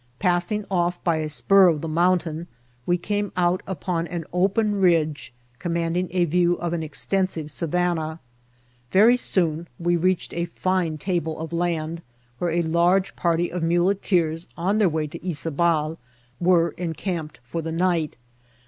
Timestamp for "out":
3.37-3.61